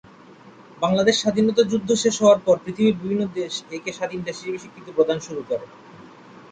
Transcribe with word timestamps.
বাংলাদেশ 0.81 1.15
স্বাধীনতা 1.19 1.61
যুদ্ধ 1.63 1.89
শেষ 2.03 2.15
হওয়ার 2.21 2.39
পর 2.45 2.55
পৃথিবীর 2.63 2.99
বিভিন্ন 3.01 3.23
দেশ 3.37 3.53
একে 3.71 3.91
স্বাধীন 3.93 4.19
দেশ 4.21 4.35
হিসেবে 4.39 4.61
স্বীকৃতি 4.61 4.91
প্রদান 4.97 5.17
করা 5.17 5.25
শুরু 5.27 5.41
করে। 5.49 5.65